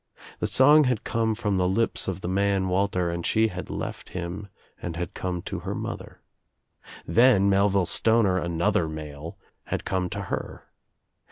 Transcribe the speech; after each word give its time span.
The 0.39 0.47
song 0.47 0.85
had 0.85 1.03
come 1.03 1.35
from 1.35 1.57
the 1.57 1.67
lips 1.67 2.07
of 2.07 2.21
the 2.21 2.27
man 2.27 2.69
Walter 2.69 3.11
and 3.11 3.23
she 3.23 3.49
had 3.49 3.69
left 3.69 4.09
him 4.09 4.47
and 4.81 4.95
had 4.95 5.13
come 5.13 5.43
to 5.43 5.59
her 5.59 5.75
mother. 5.75 6.21
Then 7.05 7.51
Melville 7.51 7.85
Stoner, 7.85 8.39
another 8.39 8.87
male, 8.89 9.37
had 9.65 9.85
come 9.85 10.09
to 10.09 10.21
her. 10.33 10.65